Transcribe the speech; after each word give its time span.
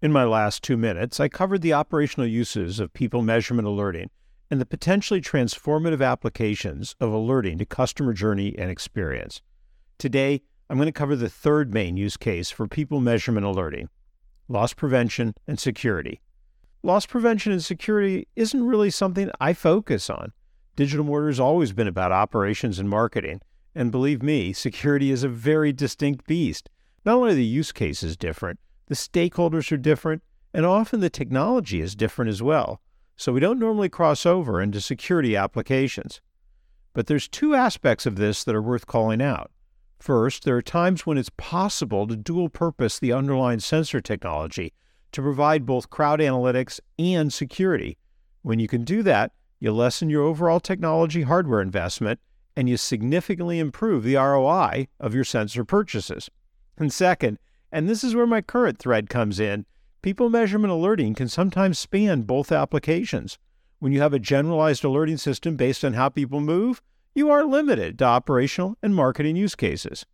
In 0.00 0.12
my 0.12 0.22
last 0.22 0.62
two 0.62 0.76
minutes, 0.76 1.18
I 1.18 1.26
covered 1.26 1.60
the 1.60 1.72
operational 1.72 2.28
uses 2.28 2.78
of 2.78 2.92
people 2.92 3.20
measurement 3.20 3.66
alerting 3.66 4.10
and 4.48 4.60
the 4.60 4.66
potentially 4.66 5.20
transformative 5.20 6.00
applications 6.06 6.94
of 7.00 7.12
alerting 7.12 7.58
to 7.58 7.66
customer 7.66 8.12
journey 8.12 8.54
and 8.56 8.70
experience. 8.70 9.42
Today, 9.98 10.42
I'm 10.70 10.76
going 10.76 10.86
to 10.86 10.92
cover 10.92 11.16
the 11.16 11.28
third 11.28 11.74
main 11.74 11.96
use 11.96 12.16
case 12.16 12.48
for 12.48 12.68
people 12.68 13.00
measurement 13.00 13.44
alerting 13.44 13.88
loss 14.46 14.72
prevention 14.72 15.34
and 15.48 15.58
security. 15.58 16.20
Loss 16.84 17.06
prevention 17.06 17.50
and 17.50 17.64
security 17.64 18.28
isn't 18.36 18.64
really 18.64 18.90
something 18.90 19.32
I 19.40 19.52
focus 19.52 20.08
on. 20.08 20.32
Digital 20.76 21.04
Mortar 21.04 21.26
has 21.26 21.40
always 21.40 21.72
been 21.72 21.88
about 21.88 22.12
operations 22.12 22.78
and 22.78 22.88
marketing, 22.88 23.40
and 23.74 23.90
believe 23.90 24.22
me, 24.22 24.52
security 24.52 25.10
is 25.10 25.24
a 25.24 25.28
very 25.28 25.72
distinct 25.72 26.24
beast. 26.28 26.70
Not 27.04 27.16
only 27.16 27.32
are 27.32 27.34
the 27.34 27.44
use 27.44 27.72
cases 27.72 28.16
different, 28.16 28.60
the 28.88 28.94
stakeholders 28.94 29.70
are 29.70 29.76
different, 29.76 30.22
and 30.52 30.66
often 30.66 31.00
the 31.00 31.10
technology 31.10 31.80
is 31.80 31.94
different 31.94 32.30
as 32.30 32.42
well. 32.42 32.80
So 33.16 33.32
we 33.32 33.40
don't 33.40 33.58
normally 33.58 33.88
cross 33.88 34.24
over 34.26 34.60
into 34.60 34.80
security 34.80 35.36
applications. 35.36 36.20
But 36.94 37.06
there's 37.06 37.28
two 37.28 37.54
aspects 37.54 38.06
of 38.06 38.16
this 38.16 38.44
that 38.44 38.54
are 38.54 38.62
worth 38.62 38.86
calling 38.86 39.20
out. 39.20 39.50
First, 39.98 40.44
there 40.44 40.56
are 40.56 40.62
times 40.62 41.04
when 41.04 41.18
it's 41.18 41.30
possible 41.36 42.06
to 42.06 42.16
dual 42.16 42.48
purpose 42.48 42.98
the 42.98 43.12
underlying 43.12 43.60
sensor 43.60 44.00
technology 44.00 44.72
to 45.12 45.22
provide 45.22 45.66
both 45.66 45.90
crowd 45.90 46.20
analytics 46.20 46.80
and 46.98 47.32
security. 47.32 47.98
When 48.42 48.58
you 48.58 48.68
can 48.68 48.84
do 48.84 49.02
that, 49.02 49.32
you 49.60 49.72
lessen 49.72 50.08
your 50.08 50.22
overall 50.22 50.60
technology 50.60 51.22
hardware 51.22 51.60
investment 51.60 52.20
and 52.56 52.68
you 52.68 52.76
significantly 52.76 53.58
improve 53.58 54.02
the 54.02 54.16
ROI 54.16 54.88
of 55.00 55.14
your 55.14 55.24
sensor 55.24 55.64
purchases. 55.64 56.30
And 56.76 56.92
second, 56.92 57.38
and 57.70 57.88
this 57.88 58.02
is 58.02 58.14
where 58.14 58.26
my 58.26 58.40
current 58.40 58.78
thread 58.78 59.10
comes 59.10 59.38
in, 59.38 59.66
people 60.02 60.30
measurement 60.30 60.72
alerting 60.72 61.14
can 61.14 61.28
sometimes 61.28 61.78
span 61.78 62.22
both 62.22 62.52
applications. 62.52 63.38
When 63.78 63.92
you 63.92 64.00
have 64.00 64.14
a 64.14 64.18
generalized 64.18 64.84
alerting 64.84 65.18
system 65.18 65.56
based 65.56 65.84
on 65.84 65.92
how 65.92 66.08
people 66.08 66.40
move, 66.40 66.82
you 67.14 67.30
are 67.30 67.44
limited 67.44 67.98
to 67.98 68.04
operational 68.04 68.76
and 68.82 68.94
marketing 68.94 69.36
use 69.36 69.54
cases. 69.54 70.06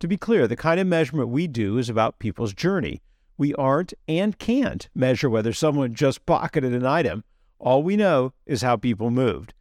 To 0.00 0.08
be 0.08 0.16
clear, 0.16 0.46
the 0.46 0.56
kind 0.56 0.80
of 0.80 0.86
measurement 0.86 1.28
we 1.28 1.46
do 1.46 1.78
is 1.78 1.88
about 1.88 2.18
people's 2.18 2.52
journey. 2.52 3.02
We 3.36 3.54
aren't 3.54 3.94
and 4.06 4.38
can't 4.38 4.88
measure 4.94 5.30
whether 5.30 5.52
someone 5.52 5.94
just 5.94 6.26
pocketed 6.26 6.72
an 6.72 6.86
item. 6.86 7.24
All 7.58 7.82
we 7.82 7.96
know 7.96 8.32
is 8.46 8.62
how 8.62 8.76
people 8.76 9.10
moved. 9.10 9.54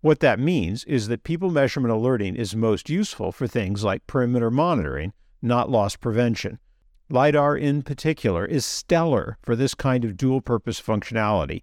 What 0.00 0.20
that 0.20 0.38
means 0.38 0.84
is 0.84 1.08
that 1.08 1.24
people 1.24 1.50
measurement 1.50 1.92
alerting 1.92 2.36
is 2.36 2.54
most 2.54 2.88
useful 2.88 3.32
for 3.32 3.46
things 3.46 3.82
like 3.82 4.06
perimeter 4.06 4.50
monitoring, 4.50 5.12
not 5.42 5.70
loss 5.70 5.96
prevention. 5.96 6.58
LiDAR 7.08 7.56
in 7.56 7.82
particular 7.82 8.44
is 8.44 8.66
stellar 8.66 9.38
for 9.40 9.54
this 9.54 9.74
kind 9.74 10.04
of 10.04 10.16
dual 10.16 10.40
purpose 10.40 10.80
functionality. 10.80 11.62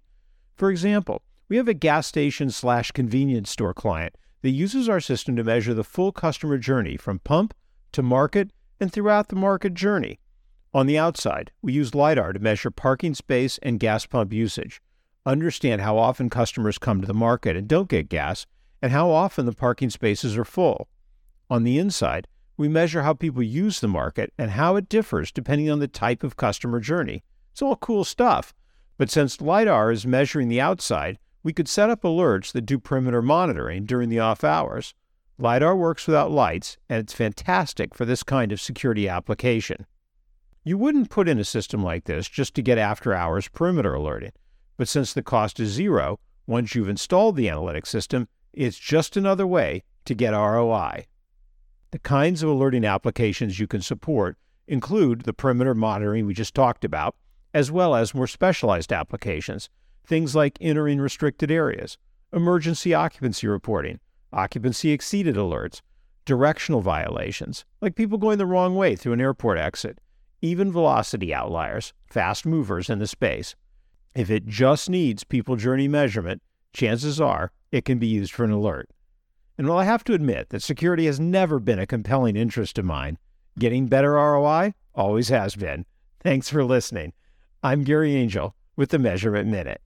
For 0.56 0.70
example, 0.70 1.22
we 1.50 1.58
have 1.58 1.68
a 1.68 1.74
gas 1.74 2.06
station 2.06 2.50
slash 2.50 2.92
convenience 2.92 3.50
store 3.50 3.74
client 3.74 4.16
that 4.40 4.50
uses 4.50 4.88
our 4.88 5.00
system 5.00 5.36
to 5.36 5.44
measure 5.44 5.74
the 5.74 5.84
full 5.84 6.12
customer 6.12 6.56
journey 6.56 6.96
from 6.96 7.18
pump 7.18 7.52
to 7.92 8.02
market 8.02 8.52
and 8.80 8.90
throughout 8.90 9.28
the 9.28 9.36
market 9.36 9.74
journey. 9.74 10.18
On 10.72 10.86
the 10.86 10.98
outside, 10.98 11.52
we 11.60 11.74
use 11.74 11.94
LiDAR 11.94 12.32
to 12.32 12.40
measure 12.40 12.70
parking 12.70 13.14
space 13.14 13.58
and 13.62 13.78
gas 13.78 14.06
pump 14.06 14.32
usage, 14.32 14.80
understand 15.26 15.82
how 15.82 15.98
often 15.98 16.30
customers 16.30 16.78
come 16.78 17.02
to 17.02 17.06
the 17.06 17.12
market 17.12 17.54
and 17.54 17.68
don't 17.68 17.90
get 17.90 18.08
gas, 18.08 18.46
and 18.80 18.92
how 18.92 19.10
often 19.10 19.44
the 19.44 19.52
parking 19.52 19.90
spaces 19.90 20.38
are 20.38 20.44
full. 20.44 20.88
On 21.50 21.64
the 21.64 21.78
inside, 21.78 22.28
we 22.56 22.68
measure 22.68 23.02
how 23.02 23.14
people 23.14 23.42
use 23.42 23.80
the 23.80 23.88
market 23.88 24.32
and 24.38 24.52
how 24.52 24.76
it 24.76 24.88
differs 24.88 25.32
depending 25.32 25.70
on 25.70 25.80
the 25.80 25.88
type 25.88 26.22
of 26.22 26.36
customer 26.36 26.80
journey. 26.80 27.22
It's 27.52 27.62
all 27.62 27.76
cool 27.76 28.04
stuff. 28.04 28.54
But 28.96 29.10
since 29.10 29.40
LiDAR 29.40 29.90
is 29.90 30.06
measuring 30.06 30.48
the 30.48 30.60
outside, 30.60 31.18
we 31.42 31.52
could 31.52 31.68
set 31.68 31.90
up 31.90 32.02
alerts 32.02 32.52
that 32.52 32.62
do 32.66 32.78
perimeter 32.78 33.22
monitoring 33.22 33.84
during 33.84 34.08
the 34.08 34.20
off 34.20 34.44
hours. 34.44 34.94
LiDAR 35.36 35.74
works 35.74 36.06
without 36.06 36.30
lights, 36.30 36.78
and 36.88 37.00
it's 37.00 37.12
fantastic 37.12 37.94
for 37.94 38.04
this 38.04 38.22
kind 38.22 38.52
of 38.52 38.60
security 38.60 39.08
application. 39.08 39.86
You 40.62 40.78
wouldn't 40.78 41.10
put 41.10 41.28
in 41.28 41.38
a 41.38 41.44
system 41.44 41.82
like 41.82 42.04
this 42.04 42.28
just 42.28 42.54
to 42.54 42.62
get 42.62 42.78
after 42.78 43.12
hours 43.12 43.48
perimeter 43.48 43.94
alerting, 43.94 44.32
but 44.76 44.88
since 44.88 45.12
the 45.12 45.22
cost 45.22 45.60
is 45.60 45.70
zero, 45.70 46.18
once 46.46 46.74
you've 46.74 46.88
installed 46.88 47.36
the 47.36 47.48
analytics 47.48 47.88
system, 47.88 48.28
it's 48.52 48.78
just 48.78 49.16
another 49.16 49.46
way 49.46 49.82
to 50.04 50.14
get 50.14 50.30
ROI. 50.30 51.06
The 51.94 52.00
kinds 52.00 52.42
of 52.42 52.50
alerting 52.50 52.84
applications 52.84 53.60
you 53.60 53.68
can 53.68 53.80
support 53.80 54.36
include 54.66 55.20
the 55.20 55.32
perimeter 55.32 55.76
monitoring 55.76 56.26
we 56.26 56.34
just 56.34 56.52
talked 56.52 56.84
about, 56.84 57.14
as 57.54 57.70
well 57.70 57.94
as 57.94 58.12
more 58.12 58.26
specialized 58.26 58.92
applications 58.92 59.70
things 60.04 60.34
like 60.34 60.58
entering 60.60 61.00
restricted 61.00 61.52
areas, 61.52 61.96
emergency 62.32 62.94
occupancy 62.94 63.46
reporting, 63.46 64.00
occupancy 64.32 64.90
exceeded 64.90 65.36
alerts, 65.36 65.82
directional 66.24 66.80
violations, 66.80 67.64
like 67.80 67.94
people 67.94 68.18
going 68.18 68.38
the 68.38 68.44
wrong 68.44 68.74
way 68.74 68.96
through 68.96 69.12
an 69.12 69.20
airport 69.20 69.56
exit, 69.56 70.00
even 70.42 70.72
velocity 70.72 71.32
outliers, 71.32 71.92
fast 72.08 72.44
movers 72.44 72.90
in 72.90 72.98
the 72.98 73.06
space. 73.06 73.54
If 74.16 74.32
it 74.32 74.46
just 74.46 74.90
needs 74.90 75.22
people 75.22 75.54
journey 75.54 75.86
measurement, 75.86 76.42
chances 76.72 77.20
are 77.20 77.52
it 77.70 77.84
can 77.84 78.00
be 78.00 78.08
used 78.08 78.32
for 78.32 78.42
an 78.42 78.50
alert. 78.50 78.90
And 79.56 79.68
while 79.68 79.78
I 79.78 79.84
have 79.84 80.02
to 80.04 80.14
admit 80.14 80.48
that 80.48 80.62
security 80.62 81.06
has 81.06 81.20
never 81.20 81.60
been 81.60 81.78
a 81.78 81.86
compelling 81.86 82.36
interest 82.36 82.76
of 82.78 82.84
mine, 82.84 83.18
getting 83.58 83.86
better 83.86 84.12
ROI 84.12 84.74
always 84.94 85.28
has 85.28 85.54
been. 85.54 85.86
Thanks 86.20 86.48
for 86.48 86.64
listening. 86.64 87.12
I'm 87.62 87.84
Gary 87.84 88.16
Angel 88.16 88.56
with 88.76 88.90
the 88.90 88.98
Measurement 88.98 89.48
Minute. 89.48 89.80